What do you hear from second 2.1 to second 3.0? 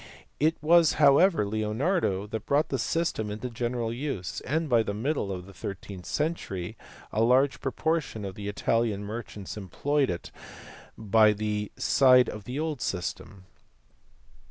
who brought the